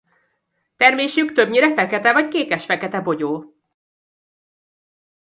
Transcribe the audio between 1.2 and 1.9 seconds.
többnyire